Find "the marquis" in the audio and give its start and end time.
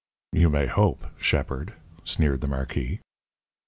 2.41-3.01